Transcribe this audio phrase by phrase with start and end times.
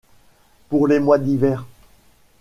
[0.69, 1.63] pour les mois d’hiver?